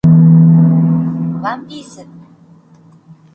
[1.43, 2.07] ワンピース